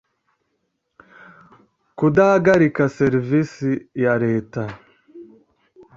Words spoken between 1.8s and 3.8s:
kudahagarika serivisi